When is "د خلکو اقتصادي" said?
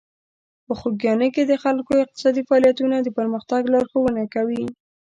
1.45-2.41